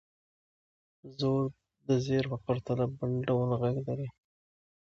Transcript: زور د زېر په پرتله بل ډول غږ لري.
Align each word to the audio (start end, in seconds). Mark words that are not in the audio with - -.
زور 1.17 1.45
د 1.87 1.89
زېر 2.05 2.23
په 2.31 2.37
پرتله 2.45 2.85
بل 2.97 3.11
ډول 3.27 3.49
غږ 3.61 3.75
لري. 3.87 4.07